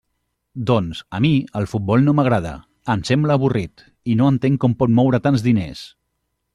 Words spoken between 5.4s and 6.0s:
de diners.